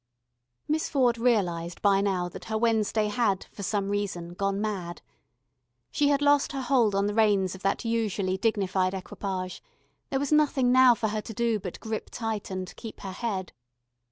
Miss 0.67 0.89
Ford 0.89 1.19
realised 1.19 1.79
by 1.83 2.01
now 2.01 2.27
that 2.27 2.45
her 2.45 2.57
Wednesday 2.57 3.05
had 3.07 3.43
for 3.51 3.61
some 3.61 3.89
reason 3.89 4.33
gone 4.33 4.59
mad. 4.59 5.03
She 5.91 6.07
had 6.07 6.23
lost 6.23 6.53
her 6.53 6.61
hold 6.63 6.95
on 6.95 7.05
the 7.05 7.13
reins 7.13 7.53
of 7.53 7.61
that 7.61 7.85
usually 7.85 8.35
dignified 8.35 8.95
equipage; 8.95 9.61
there 10.09 10.19
was 10.19 10.31
nothing 10.31 10.71
now 10.71 10.95
for 10.95 11.09
her 11.09 11.21
to 11.21 11.35
do 11.35 11.59
but 11.59 11.75
to 11.75 11.79
grip 11.79 12.09
tight 12.09 12.49
and 12.49 12.75
keep 12.77 13.01
her 13.01 13.11
head. 13.11 13.53